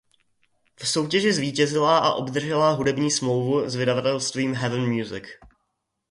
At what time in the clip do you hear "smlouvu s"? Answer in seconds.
3.11-3.75